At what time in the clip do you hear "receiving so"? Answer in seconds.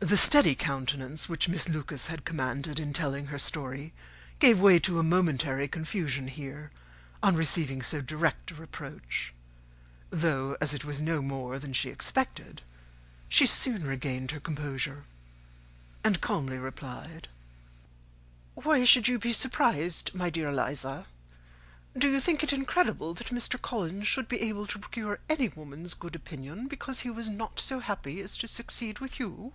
7.34-8.00